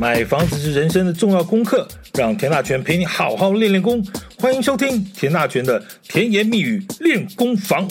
[0.00, 4.06] 买房子是人生的重要功课，让田大全陪你好好练练功。
[4.38, 7.90] 欢迎收听田大全的甜言蜜语练功房。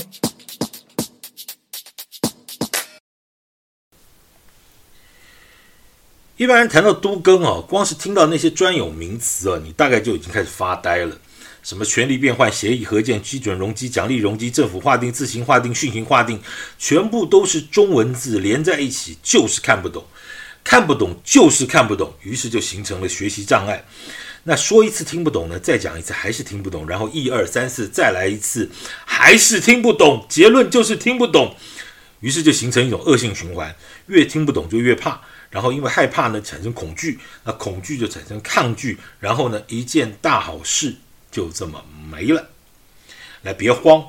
[6.38, 11.18] 一般人谈到都更啊，光是听到那些专有名词啊，你大概就已经开始发呆了。
[11.62, 16.40] 什么权力变换、协议核建、基准容积、奖励容积、政府划定、自行划定、训行划定，
[16.80, 20.06] 全部都是中文字连在一起，就是看不懂。
[20.68, 23.86] 看不懂就是看不懂，于是就形成了学习障碍。
[24.44, 28.70] 那说一次听不懂呢，再讲一次还是听不懂，然后一二三四再来一次，
[29.06, 30.26] 还是听不懂。
[30.28, 31.56] 结论就是听不懂，
[32.20, 33.74] 于是就形成一种恶性循环，
[34.08, 40.94] 越听不懂就越怕，然后因为害怕呢产生恐惧，那恐惧就产生抗拒，然后呢一件大好事
[41.32, 42.50] 就这么没了。
[43.44, 44.04] 来，别慌，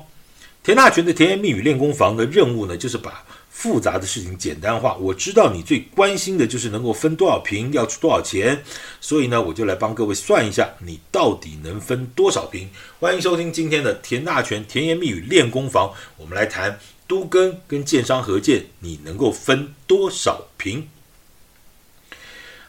[0.61, 3.23] 田大权的甜言蜜语练功房的任务呢，就是把。
[3.59, 4.95] 复杂的事情简单化。
[4.95, 8.63] 我知道你最关心的就是能够分多少平，要出多少钱，
[9.01, 12.69] 所以呢，我就来帮各位算一下，你到底能分多少平。
[13.01, 20.87] 欢迎收听今天的田大全甜言蜜语练功房，我们来谈都更跟建商合建，你能够分多少平？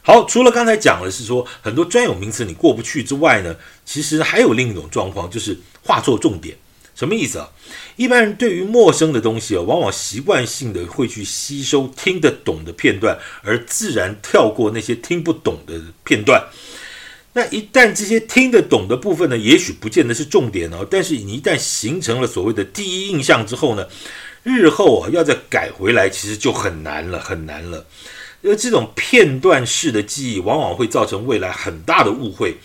[0.01, 3.55] 好，除了刚才讲的是说很多专有名词你过不去之外呢，
[3.85, 6.57] 其实还有另一种状况，就是画错重点。
[6.93, 7.49] 什么意思啊？
[7.95, 16.43] 一般人对于陌生的东西啊，往往习惯性的会去吸收听得懂的片段，而自然跳过那些听不懂的片段。
[17.33, 20.85] 那一旦这些听得懂的部分呢，也许不见得是重点哦。
[20.89, 23.87] 但是你一旦形成了所谓的第一印象之后呢，
[24.43, 27.85] 日后啊要再改回来，其实就很难了，很难了。
[28.43, 32.57] 而这种片段式的记忆，往往会造成未来很大的误会。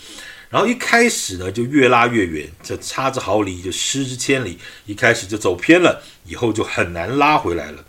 [0.48, 4.58] 然后一开始呢，就越拉越远，这差之毫厘就失之千里。
[4.86, 7.84] 一开始就走偏了，以后就很难拉回来了。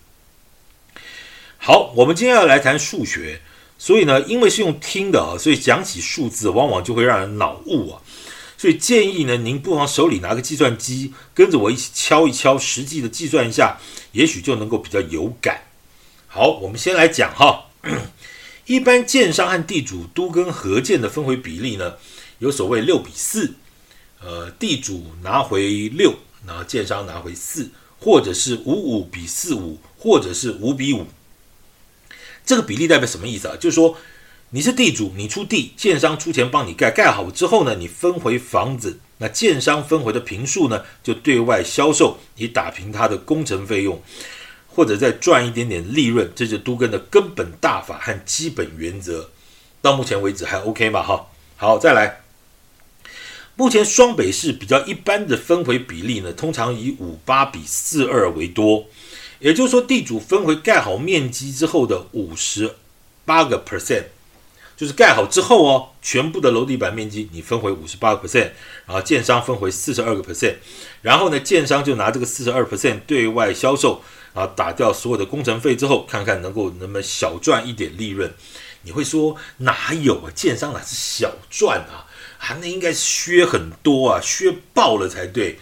[1.57, 3.41] 好，我们今天要来谈数学，
[3.77, 8.01] 所以呢，因为是用听的啊，所以讲起数字往往就会让人脑雾啊。
[8.57, 13.77] 所以建议呢，您不妨手里拿个计算机，跟着我一起敲一敲，实际的计算一下，
[14.13, 15.61] 也许就能够比较有感。
[16.25, 17.65] 好，我们先来讲哈，
[18.65, 21.93] 一般建商和地主都跟合建的分回比例呢，
[22.39, 23.55] 有所谓六比四，
[24.21, 26.13] 呃，地主拿回六，
[26.45, 31.05] 然后建商拿回四，或者是五五比四五，或者是五比五。
[32.45, 33.55] 这个比例代表什么意思啊？
[33.59, 33.97] 就是说
[34.51, 44.01] 你是地主，你出地，建商出钱帮你盖，盖好之后呢，你分回房子，那建商分回的平数呢，就对外销售，以打平他的工程费用，
[44.69, 49.31] 或者再赚一点点利润，这是都跟的根本大法和基本原则。
[49.81, 51.03] 到目前为止还 OK 吧？
[51.03, 51.27] 哈，
[51.57, 52.26] 好，再来。
[53.57, 58.85] 目前双北市比较一般的分回比例呢，通常以五八比四二为多，
[59.39, 62.75] 也就是说，地主分回盖好面积之后的五十
[63.25, 64.03] 八个 percent，
[64.77, 68.51] 就是盖好之后哦，全部的楼地板面积你分回五十八个 percent，
[68.85, 70.57] 然后建商分回四十二个 percent，
[71.01, 74.03] 然后呢，建商就拿这个四十二 percent 对外销售，
[74.35, 78.31] 然后打掉所有的工程费之后，看看能够能不能小赚一点利润。
[78.83, 80.31] 你会说哪有啊？
[80.33, 82.05] 建商哪是小赚啊？
[82.39, 85.59] 啊，那应该削很多啊，削爆了才对。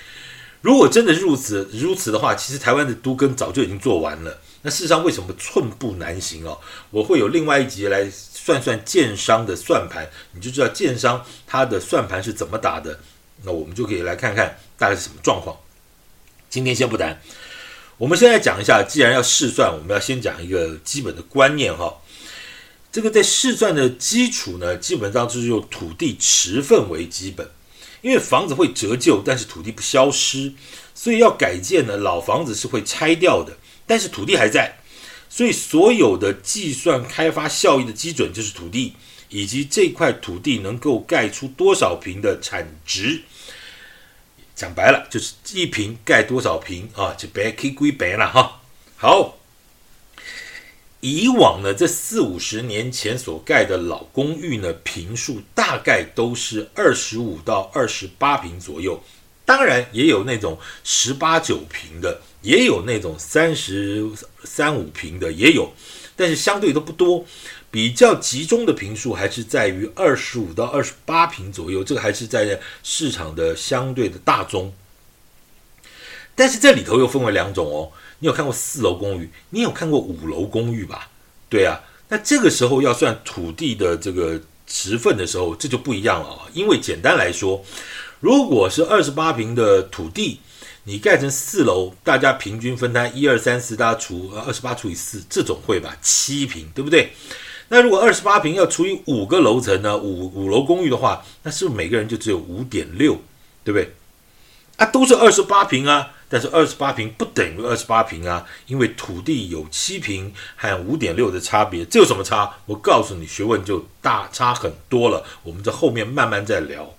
[0.62, 4.42] 如果真的如此如此的话，其实台湾的都更早就已经做完了。
[4.64, 6.60] 那事实上为什么寸步难行哦？
[6.90, 13.00] 我会有另外一集来算算建商的算盘，你就知道建商他的算盘是怎么打的。
[13.44, 15.56] 那我们就可以来看看大概是什么状况。
[16.50, 17.22] 今天先不谈，
[17.98, 21.94] 我们现在讲一下，既然要试算，我们要先讲一个基本的观念哈。
[22.96, 27.46] 这个在试算的基础呢，基本上就是用土地持份为基本，
[28.02, 30.54] 因为房子会折旧，但是土地不消失，
[30.94, 34.78] 所以要改建呢，老房子是会拆掉的，但是土地还在，
[35.28, 38.94] 所以所有的计算开发效益的基准就是土地
[39.28, 43.24] 以及这块土地能够盖出多少平的产值。
[44.56, 48.62] 讲白了就是一平盖多少平啊，就白 K 归白了哈。
[48.96, 49.38] 好。
[51.02, 59.04] 以往呢，这四五十年前所盖的老公寓呢，坪数大概都是二十五到二十八平左右，
[59.46, 64.10] 当然也有那种十八九平的，也有那种三十
[64.44, 65.74] 三五平的，也有，
[66.16, 67.26] 但是相对都不多。
[67.70, 74.74] 比较集中的坪数还是在于二十五到二十八平左右，这个还是在市场的相对的大宗。
[76.34, 77.92] 但是这里头又分为两种哦。
[78.20, 79.30] 你有看过四楼公寓？
[79.50, 81.10] 你有看过五楼公寓吧？
[81.50, 86.42] 对啊，那这个时候要算土地的这个持份的时候，这就不一样了啊。
[86.54, 87.64] 因为简单来说，
[88.20, 90.40] 如果是二十八平的土地，
[90.86, 95.98] 你盖成四楼，大家平均分摊一二三四，大家除二十八除以四，这种会吧？
[96.02, 97.14] 七平，对不对？
[97.70, 99.98] 那如果二十八平要除以五个楼层呢？
[99.98, 103.20] 五五楼公寓的话，那是不是每个人就只有五点六，
[103.64, 103.92] 对不对？
[104.78, 112.58] 啊，都是二十八平啊，但是二十八平不等于二十八平啊，因为土地有七平和五点六的差别，这有什么差？
[112.66, 115.24] 我告诉你，学问就大差很多了。
[115.44, 116.94] 我们在后面慢慢再聊。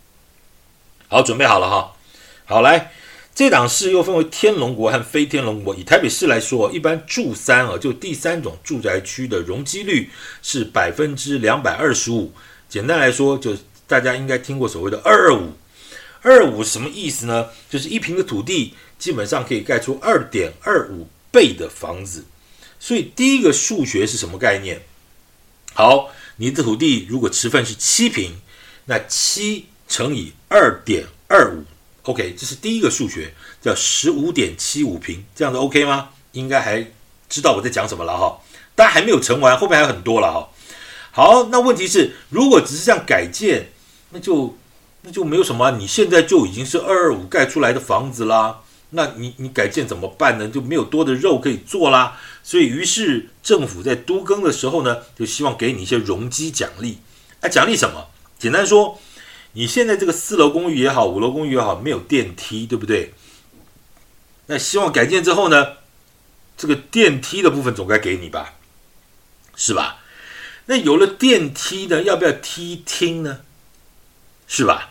[1.09, 1.93] 好，准备好了哈。
[2.45, 2.93] 好，来。
[3.35, 5.75] 这档市又分为天龙国和非天龙国。
[5.75, 12.33] 以台北市来说，一般住三啊，就第三种住宅区的容积率是百分之两百二十五。
[12.67, 13.55] 简单来说，就
[13.87, 15.53] 大家应该听过所谓的二二五。
[16.23, 17.49] 二二五什么意思呢？
[17.69, 22.25] 就是一平的土地基本上可以盖出二点二五倍的房子。
[22.79, 24.83] 所以第一个数学是什么概念？
[25.75, 28.41] 好，你的土地如果持分是七平，
[28.85, 31.65] 那七乘以二点二五。
[32.03, 36.11] OK，这是第一个数学，叫十五点七五平，这样子 OK 吗？
[36.33, 36.93] 应该还
[37.29, 38.39] 知道我在讲什么了哈。
[38.75, 40.49] 但还没有乘完，后面还有很多了哈。
[41.11, 43.73] 好，那问题是，如果只是这样改建，
[44.11, 44.57] 那就
[45.03, 45.71] 那就没有什么。
[45.73, 48.61] 你现在就已经是二二五盖出来的房子啦，
[48.97, 50.49] 那你你改建怎么办呢？
[50.49, 52.19] 就没有多的肉可以做啦。
[52.43, 56.99] 所以，于是政府在都更的时候呢，就希望给你一些容积奖励。
[57.41, 58.09] 哎，奖励什么？
[58.39, 58.99] 简单说。
[59.53, 63.15] 你现在这个四楼公寓也好，五楼公寓也好，没有电梯，对不对？
[64.49, 65.79] 那希望改建之后呢，
[66.59, 68.57] 这个电梯的部分总该给你吧，
[69.55, 70.03] 是吧？
[70.67, 73.41] 那有了电梯呢，要不要梯厅呢？
[74.47, 74.91] 是吧？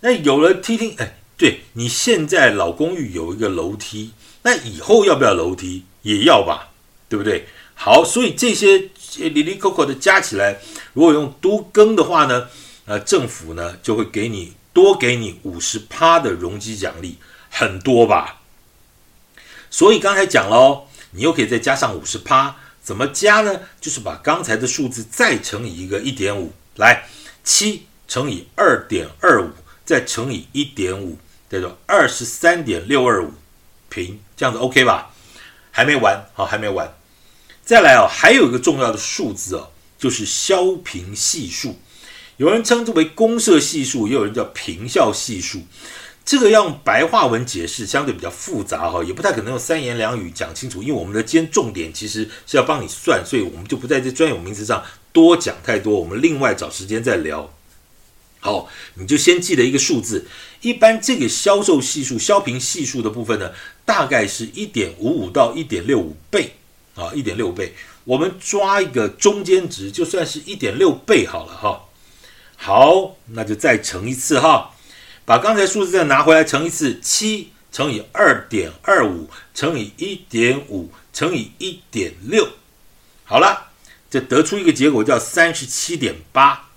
[0.00, 4.12] 那有了梯厅，哎，对，你现在老公寓有一个楼梯，
[4.44, 5.84] 那以后要不要楼梯？
[6.00, 6.70] 也要吧，
[7.06, 7.46] 对不对？
[7.74, 8.88] 好，所以这些
[9.18, 10.58] 哩哩扣扣的加起来，
[10.94, 12.48] 如果用都更的话呢？
[12.86, 17.18] 呃，政府呢就会给你多给你五十趴的容积奖励，
[17.50, 18.40] 很多吧？
[19.68, 23.60] 所以刚才讲了哦，你又可以再加上五十趴，怎么加呢？
[23.82, 27.06] 就是把刚才的数字再乘以一个一点五，来，
[27.44, 29.50] 七乘以二点二五，
[29.84, 31.18] 再乘以一点五，
[31.54, 33.32] 叫做二十三点六二五
[33.88, 35.10] 平，这样子 OK 吧？
[35.70, 36.92] 还没完，好，还没完，
[37.64, 41.78] 再来哦，还有一个重要的数字哦，就是销坪系数。
[42.36, 45.62] 有人称之为公社系数，也有人叫平效系数。
[46.24, 50.82] 这个要用白话文解释，相对比较复杂哈，也不太可能用三言两语讲清楚。
[50.82, 56.00] 因为我们的今天重点其实是要帮你算，所以我们就不在这专有名词上多讲太多。
[56.00, 57.52] 我们另外找时间再聊。
[58.44, 60.26] 好，你就先记得一个数字。
[60.60, 63.50] 一般这个销售系数、销坪系数的部分呢，
[63.86, 66.56] 大概是一点五五到一点六五倍
[66.94, 67.74] 啊，一点六倍。
[68.04, 71.86] 我们抓一个中间值，就算是一点六倍好了哈。
[72.56, 74.72] 好，那就再乘一次哈，
[75.24, 82.46] 把刚才数字再拿回来乘一次，七乘以二点二五乘以一点五乘以一点六，
[83.24, 83.70] 好了，
[84.10, 86.68] 这得出一个结果叫三十七点八，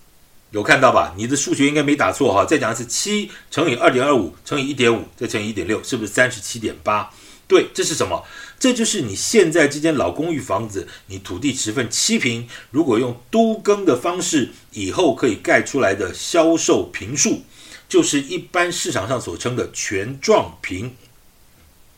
[0.52, 1.14] 有看到吧？
[1.18, 2.46] 你的数学应该没打错哈。
[2.46, 7.12] 再讲一次，七乘以二点二五乘以一点五再乘以一点六，是不是三十七点八？
[7.48, 8.26] 对，这是什么？
[8.60, 17.44] 这就是你现在这间老公寓房子，你土地持分七平，如果用都更的方式，以后可以盖出来的销售坪数，
[17.88, 20.96] 就是一般市场上所称的全状坪。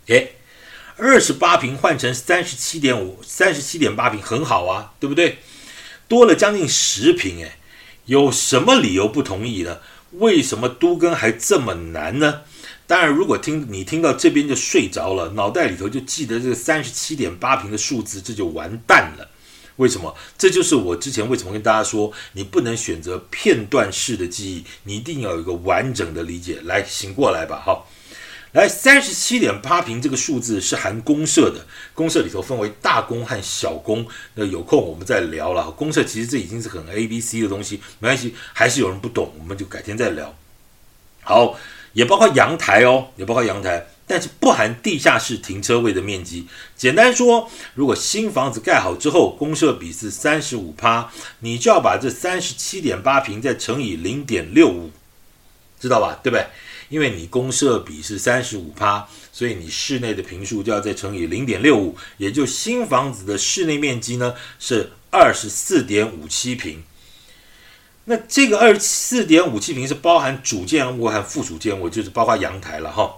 [0.07, 0.35] 诶，
[0.97, 5.37] 二十八平换成三十七点五、三十七点八平，很好啊，对不对？
[6.07, 7.53] 多了将近十平，诶，
[8.09, 9.77] 有什么理由不同意呢？
[10.13, 12.41] 为什么都更还这么难呢？
[12.87, 19.29] 当然，如果听你听到这边就睡着了，脑袋里头就记得这个三十七点八平的数字，这就完蛋了。
[19.75, 20.15] 为什么？
[20.39, 26.59] 这就是我之前为什么跟大家说，你不能选择片段式的记忆，你一定要有一个完整的理解。
[26.63, 27.87] 来，醒过来吧，好。
[28.53, 34.05] 来，三十七点八平这个数字是含公社的，公社里头分为大公和小公。
[34.35, 35.69] 那有空我们再聊了。
[35.71, 40.35] 公社其实这已经是很 A B C 的东西，没关系，还是有人不懂，我们就改天再聊。
[41.21, 41.57] 好。
[41.93, 46.47] 也包括阳台哦，也包括阳台，但是不含地下室停车位的面积。
[46.77, 54.91] 简单说，如果新房子盖好之后，公社比是三十五趴，你就要把这三十七点八平再乘以零点六五，
[55.79, 56.19] 知道吧？
[56.21, 56.45] 对不对？
[56.89, 66.83] 因为你公设比是三十五趴，所以你室内的坪数就要再乘以零点六五，也就新房子的室内面积呢是二十四点五七平。
[68.05, 73.17] 那这个二十四点五七平是包含主建物和附属建物，就是包括阳台了哈。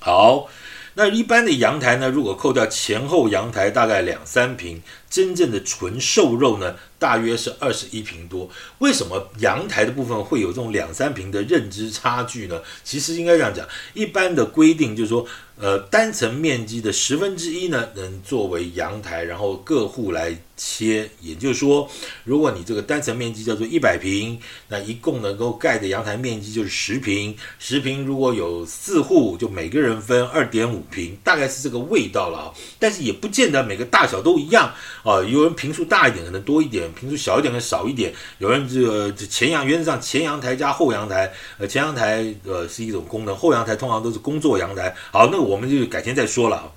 [0.00, 0.48] 好，
[0.94, 8.48] 那一般的阳台呢，如果扣掉前后阳台大概两三平，真正的纯瘦肉呢，大约是二十一平多。
[8.78, 12.60] 为什么阳台的部分会有这种两三平的认知差距呢？
[12.84, 15.26] 其实应该这样讲，一般的规定就是说。
[15.58, 21.08] 呃，单层面积的十分之一呢，能作为阳台，然后各户来切。
[21.22, 21.90] 也就是说，
[22.24, 24.38] 如果你这个单层面积叫做一百平，
[24.68, 27.34] 那一共能够盖的阳台面积就是十平。
[27.58, 32.52] 十平如果有四户，就每个人分二点五平，大概是这个味道了啊。
[32.78, 34.74] 但是也不见得每个大小都一样
[35.04, 35.22] 啊。
[35.22, 38.12] 有人平数大一点可能多一点，坪数小一点可能少一点。
[38.36, 44.94] 有人这个前阳原则上前阳台加后阳台，呃，前阳台呃是一种功能，后阳台通常都是工作阳台。
[45.10, 45.46] 好，那。
[45.46, 46.72] 我们就改天再说了！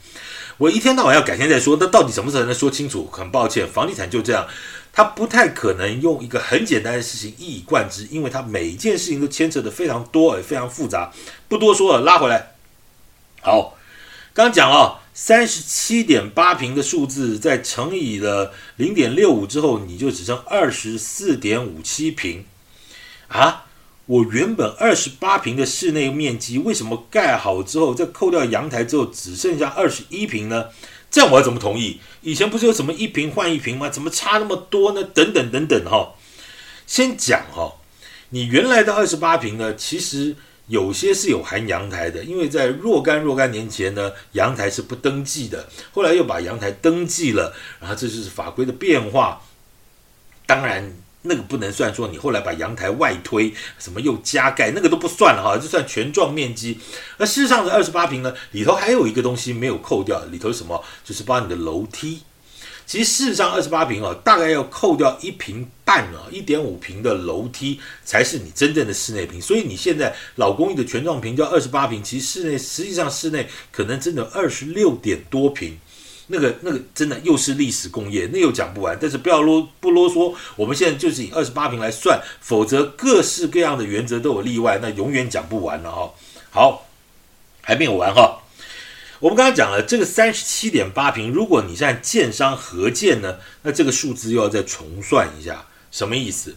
[0.59, 3.09] 我一天到晚要改天再说，那到底什么时候才能说清楚？
[3.11, 4.45] 很抱歉，房地产就这样，
[4.93, 11.11] 它不太可能用一个很简单的事情一以贯之，因为它每一件事情都牵扯的非常多，也非常复杂。
[11.47, 12.51] 不多说了，拉回来。
[13.41, 13.75] 好，
[14.33, 22.45] 刚讲哦，三十七点八平的数字，再乘以了零点六五之后，你就只剩二十四点五七平
[23.27, 23.65] 啊。
[24.05, 30.69] 我原本二十八平的室内面积，为什么盖好之后，再扣掉阳台之后，只剩下二十一平呢？
[31.12, 32.00] 这样我要怎么同意？
[32.21, 33.89] 以前不是有什么一平换一平吗？
[33.89, 35.03] 怎么差那么多呢？
[35.03, 36.15] 等等等等哈。
[36.88, 37.75] 先讲哈，
[38.29, 40.36] 你原来的二十八平呢，其实
[40.69, 49.41] 有些是有含阳台的，因为在若干若干年前呢，阳台是不登记的，后来又把阳台登记了，然后这就是法规的变化。
[50.45, 50.95] 当然。
[51.23, 56.79] 那个不能算说你后来把阳台外推，什么又加盖，那个都不算了哈，就算全幢面积。
[57.17, 60.81] 而事实上的二十八平呢，里头还有一个东西没有扣掉，里头什么？
[61.03, 62.21] 就是把你的楼梯。
[62.89, 69.39] 其实事实上二十八平啊，大概要扣掉一平半啊，一点五平的楼梯才是你真正的室内平。
[69.39, 75.77] 所以你现在老公寓的全幢平叫二十八平，其实室内实际上室内可能真的二十六点多平。
[76.31, 78.98] 那个那个真的又是历史工业，那又讲不完。
[79.00, 86.12] 但是不要啰不啰嗦，我们现在就是以二十八平来算，否则各式各样的原则都有例外，那永远讲不完了哈。
[86.50, 86.88] 好，
[87.62, 88.41] 还没有完哈。
[89.19, 96.55] 我们刚才讲了这个三十七点八平，如果你是按建商合建呢，那这个数字又要再重算一下，什么意思？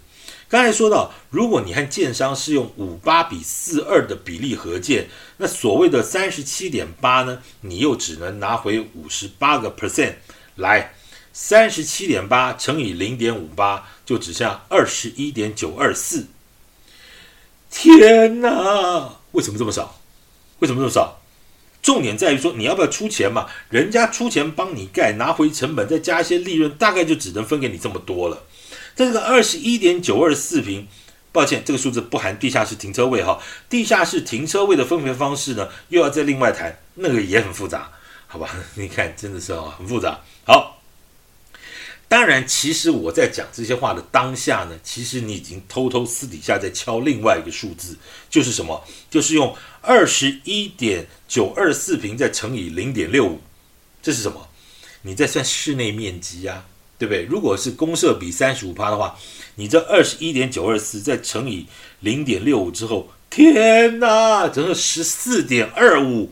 [0.49, 10.15] 刚才说到，如果你和建商是用五八比四二的比例合建，那所谓的三十七点八呢，你又只能拿回五十八个 percent
[10.55, 10.95] 来，
[11.33, 16.29] 三十七点八乘以零点五八，就只剩下二十一点九二四。
[17.69, 19.99] 天哪，为什么这么少？
[20.61, 21.22] 为什么这么少？
[21.83, 23.49] 重点在于说，你要不要出钱嘛？
[23.69, 28.45] 人家出钱帮你盖，拿回成本，再加一些利润，大概就只能分给你这么多了。
[28.95, 30.87] 这个二十一点九二四平，
[31.33, 33.41] 抱歉，这个数字不含地下室停车位哈。
[33.69, 37.91] 地下室停车位的分配方式呢，又要再另外谈，那个也很复杂，
[38.29, 38.49] 好吧？
[38.77, 40.21] 你看，真的是啊，很复杂。
[40.45, 40.82] 好，
[42.13, 47.97] 当然，其实我在讲这些话的当下呢，其实你已经偷偷私底下在敲另外一个数字，
[48.29, 48.85] 就是什么？
[49.09, 53.41] 就是用二十一点九二四平再乘以零点六五，
[54.03, 54.47] 这是什么？
[55.01, 56.69] 你在算室内面积呀、啊。
[56.99, 57.25] 对不对？
[57.25, 59.19] 如果是公设比三十五趴的话，
[59.57, 61.67] 你这二十一点九二四再乘以
[61.99, 66.31] 零点六五之后，天哪，整个十四点二五，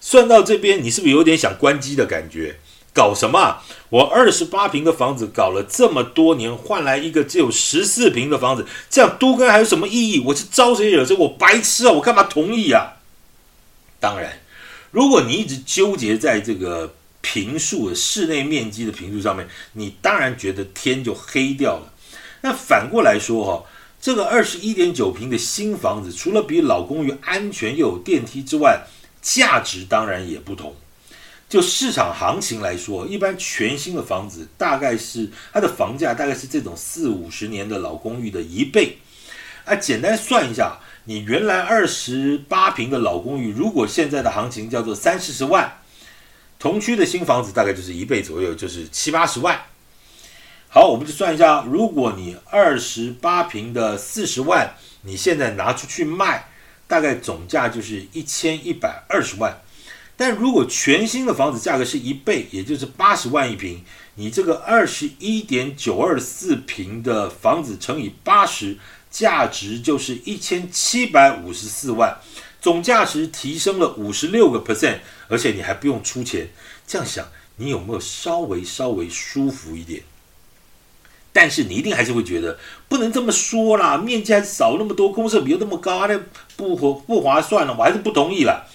[0.00, 2.60] 算到这边，你是不是有点想关机的感觉？
[2.96, 3.58] 搞什么？
[3.90, 10.20] 我二十八平的房子搞了这么多年，换来一个只有十四平的房子，这样都跟还有什么意义？
[10.20, 11.14] 我是招谁惹谁？
[11.14, 11.92] 我白痴啊！
[11.92, 12.96] 我干嘛同意啊？
[14.00, 14.40] 当然，
[14.90, 16.94] 如果你一直纠结在这个。
[17.22, 21.92] 平数的室内面积的平数上面，你当然觉得天就黑掉了。
[22.42, 23.64] 那反过来说哈，
[24.00, 28.86] 这个二十一点九平的新房子，除了比老公寓安全又有电梯之外，
[29.20, 30.76] 价值当然也不同。
[31.48, 38.98] 就市场行情来说，一般全新的房子大概是它的房价大概是这种四五十年的老公寓的一倍。
[39.64, 45.78] 啊，简单算一下，你原来二十八平的老公寓，如果现在的行情叫做三四十万。
[46.58, 49.60] 同区的新房子大概就是一倍左右，就是七八十万。
[50.68, 56.48] 好，我们就算一下，如果你二十八平的四十万，你现在拿出去卖，
[56.88, 59.60] 大概总价就是一千一百二十万。
[60.16, 68.78] 但如果全新的房子价格是一倍，也就是八十万一平，你这个二十一点九二四平的房子乘以八十，
[69.10, 72.16] 价值就是一千七百五十四万。
[72.60, 76.48] 总价值提升了五十六个 percent，而且你还不用出钱。
[76.86, 80.02] 这样想，你有没有稍微稍微舒服一点？
[81.32, 82.58] 但是你一定还是会觉得
[82.88, 86.18] 不能这么说啦，面积还少那么多，公设比又那么高，那
[86.56, 88.66] 不划不划算了，我还是不同意了。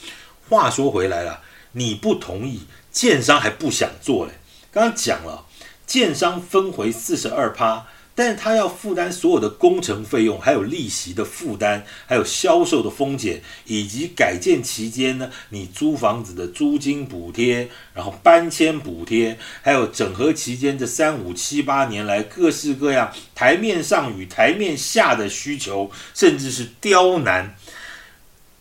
[0.51, 1.39] 话说回来了，
[1.71, 4.33] 你不同意，建商还不想做嘞。
[4.69, 5.45] 刚刚讲了，
[5.87, 7.87] 建商分回四十二趴。
[8.13, 27.55] 但是他要负担所有的工程费用，还有利息的负担，还有销售的风险，以及改建期间呢，你租房子的租金补贴，然后搬迁补贴，还有整合期间这三五七八年来各式各样台面上与台面下的需求，甚至是刁难，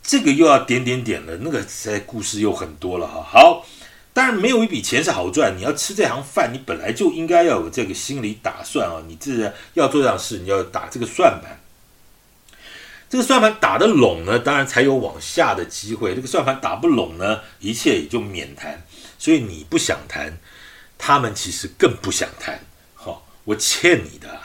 [0.02, 3.22] 这个又要点点点了，那个在故事又很多了哈。
[3.22, 3.66] 好。
[4.12, 5.56] 当然，没有一笔钱是好赚。
[5.56, 9.00] 你要吃这行饭，你本来就应该要有这个心理打算啊！
[9.06, 11.60] 你自然要做这样事，你要打这个算盘。
[13.08, 16.12] 这个算盘打得拢呢，当然才有往下的机会。
[16.12, 18.84] 这个算盘打不拢呢，一切也就免谈。
[19.16, 20.36] 所以你不想谈，
[20.98, 22.60] 他们其实更不想谈。
[22.94, 24.40] 好，我欠你的。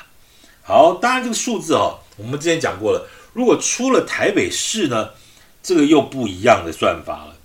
[0.61, 3.09] 好，当然这个数字哦，我们之前讲过了。
[3.33, 5.09] 如果出了台北市呢，
[5.65, 7.35] 这个又不一样的算法了。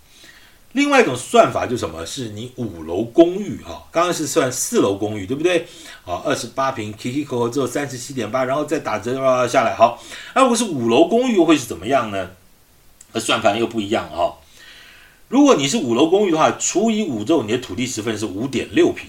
[0.73, 2.05] 另外一种算法就是什么？
[2.05, 5.67] 是你五楼公寓哈，刚刚是算四楼公寓，对不对？
[6.05, 9.15] 啊，二十八平，Kiki 扣扣之后三十七点八，然后再打折
[9.49, 9.75] 下来。
[9.75, 10.01] 好，
[10.35, 12.31] 那如果是五楼公寓会是怎么样呢？
[13.13, 14.37] 那算法又不一样哈。
[15.29, 19.09] 如果你是五楼公寓的话，除以五之后，你的土地十分是五点六平。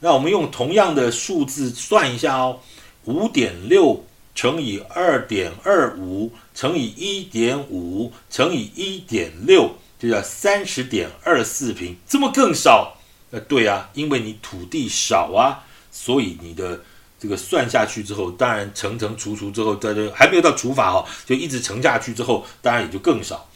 [0.00, 2.60] 那我们用同样的数字算一下哦，
[3.06, 4.04] 五点六
[4.36, 9.74] 乘以二点二五乘以一点五乘以一点六。
[9.98, 12.98] 就叫三十点二四平，这么更少？
[13.30, 16.78] 呃，对啊，因为你土地少啊，所以你的
[17.18, 23.48] 这个算下去之后，当然乘乘除除之后，在这还没有到除法哈、哦，就一直乘下去之后，当然也就更少。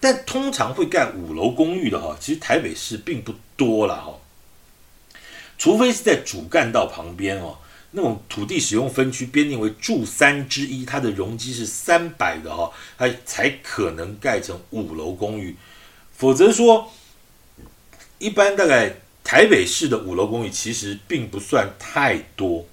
[0.00, 4.18] 但通常会盖五楼公寓的哈，其实台北市并不多了哈，
[5.56, 7.56] 除非是在主干道旁边哦，
[7.96, 15.54] 那种土地使用分区编定为住三之一，它的容积是三百的哈，它才可能盖成五楼公寓。
[16.12, 16.92] 否则说，
[18.18, 22.66] 一般大概台北市的五楼公寓其实并不算太多，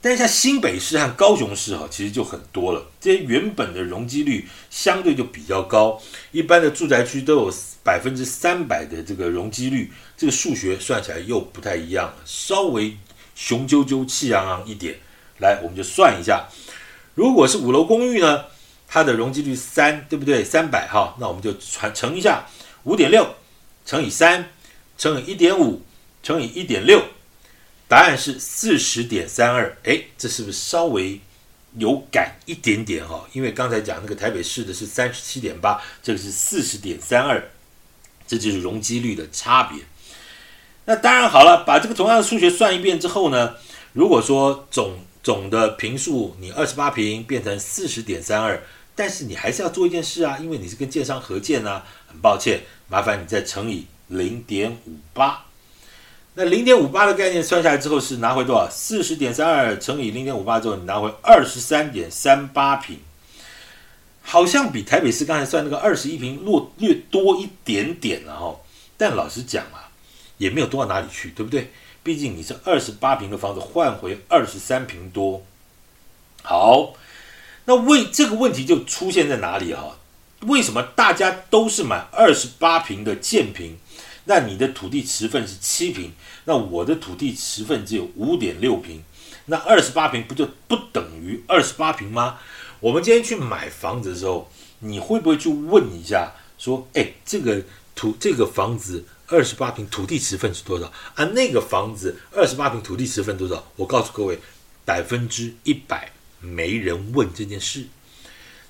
[0.00, 2.90] 但是像新北市和高雄市哈，其实就很多了。
[3.00, 12.96] 这些原本的容积率相对就比较高，一般的住宅区都有百分之三百的这个容积率，这个数学算起来又不太一样了，稍微
[13.40, 14.98] 雄赳赳气昂昂一点。
[15.38, 16.46] 来，我们就算一下，
[17.14, 18.44] 如果是五楼公寓呢？
[18.86, 20.44] 它的容积率三，对不对？
[20.44, 22.44] 三百哈，那我们就传乘一下，
[22.82, 23.36] 五点六
[23.86, 24.50] 乘以三
[24.98, 25.82] 乘以一点五
[26.22, 27.02] 乘以一点六，
[27.88, 29.78] 答案是四十点三二。
[29.84, 31.20] 哎，这是不是稍微
[31.78, 33.26] 有感一点点哈？
[33.32, 37.42] 因为刚才讲那个台北市的是三十七点八，这个是四十点三二，
[38.26, 39.80] 这就是容积率的差别。
[40.90, 43.54] 那当然好了，把这个同样的数学算一遍之后呢，
[43.92, 48.60] 如果说总总的坪数你二十八坪变成四十点三二。
[48.96, 51.84] 但是你还是要做一件事啊，因为你是跟建商合建啊。
[52.08, 55.44] 很抱歉，麻烦你再乘以零点五八。
[56.34, 58.68] 那零点五八的概念算下来之后是拿回多少？
[58.68, 62.98] 四十点三二乘以零点五八之后，你拿回二十三点三八坪，
[64.22, 68.56] 好像比台北市刚才算那个二十一坪略略多一点点了哈。
[68.96, 69.88] 但老实讲啊，
[70.40, 71.70] 也没有多到哪里去，对不对？
[72.02, 75.44] 毕竟你是二十八平的房子换回二十三平多，
[76.42, 76.94] 好。
[77.66, 79.98] 那为这个问题就出现在哪里哈？
[80.46, 83.76] 为什么大家都是买二十八平的建平？
[84.24, 86.14] 那你的土地持份是七平，
[86.46, 89.04] 那我的土地持份只有五点六平，
[89.44, 92.38] 那二十八平不就不等于二十八平吗？
[92.80, 97.62] 我们今天去买房子的时候，你会不会去问一下，说，哎，这个
[97.94, 101.24] 土这个房子二十八平土地持份是多少啊？
[101.24, 103.64] 那个房子二十八平土地持份多少？
[103.76, 104.38] 我告诉各位，
[104.84, 106.12] 百分之一百。
[106.42, 107.84] 没人问这件事。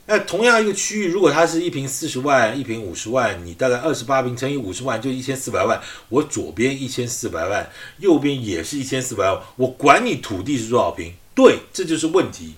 [0.07, 5.81] 那同样一个区域，如果它是一平四十万，一平五十万，你大概二十八平乘以五十万，就一千四百万。
[6.09, 9.40] 我左边一千四百万，右边也是一千四百万。
[9.55, 12.57] 我管你土地是多少平，对，这就是问题。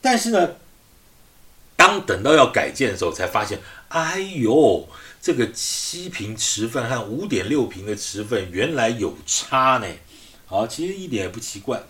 [0.00, 0.50] 但是呢，
[1.74, 4.88] 当等到要改建的时候，才发现，哎呦，
[5.22, 9.86] 这个七平持分和五点六平的持分原来有差呢。
[10.46, 11.80] 好，其实一点也不奇怪。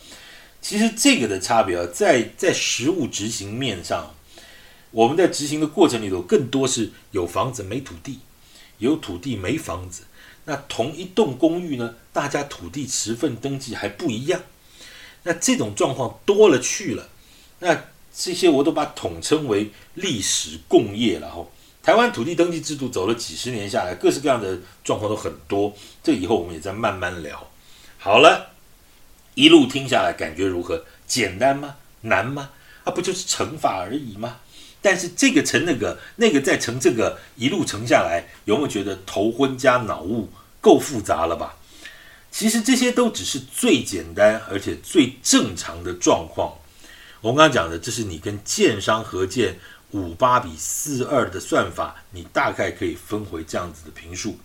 [0.61, 4.14] 其实这个的差别啊，在在实物执行面上，
[4.90, 8.18] 我们在执行的过程里头，更多是有房子没土地，
[8.77, 10.03] 有土地没房子。
[10.45, 14.42] 那同一栋公寓呢，大家土地持分登记还不一样，
[15.23, 17.09] 那这种状况多了去了。
[17.61, 21.47] 那这些我都把统称为历史共业了哈。
[21.83, 25.75] 台湾土地登记制度走了几十年下来，各式各样的状况都很多。
[26.03, 27.51] 这以后我们也在慢慢聊。
[27.99, 28.51] 好了。
[29.35, 30.85] 一路听下来，感觉如何？
[31.07, 31.77] 简单吗？
[32.03, 32.51] 难吗？
[32.85, 34.37] 啊，不就是乘法而已吗？
[34.83, 40.29] 但是这个乘那个，那个再乘这个，一路乘下来，有没有觉得头昏加脑雾？
[40.61, 41.57] 够复杂了吧？
[42.31, 46.53] 其实这些都只是最简单而且最正常的状况。
[47.23, 49.59] 我们刚刚讲的，这是你跟建商合建
[49.92, 54.37] 五八比四二的算法，你大概可以分回这样子的坪数。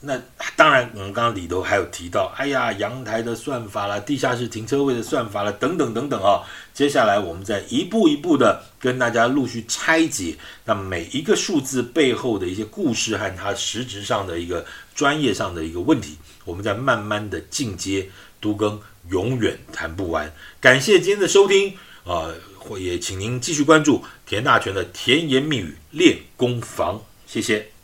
[0.00, 0.16] 那
[0.54, 6.46] 当然，我们刚刚里头还有提到，哎呀，阳台的算法啦，地下室停车位的算法啦，等等等等啊。
[6.72, 18.08] 接下来我们再一步一步的跟大家陆续拆解，那每一个数字背后的一些故事和它实质上的一个专业上的一个问题，我们再慢慢的进阶，
[18.40, 20.32] 都更永远谈不完。
[20.60, 21.70] 感谢今天的收听
[22.04, 22.34] 啊，呃，
[22.76, 27.77] 也请您继续关注田大全的甜言蜜语练功房，谢谢。